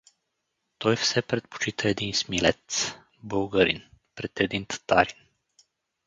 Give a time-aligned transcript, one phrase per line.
[0.77, 3.83] Той все предпочита един Смилец, българин,
[4.15, 5.17] пред един татарин.